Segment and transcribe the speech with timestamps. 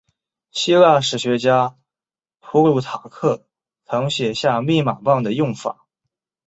[0.49, 1.77] 希腊历史学家
[2.39, 3.45] 普鲁塔克
[3.85, 5.85] 曾写下密码棒的用法。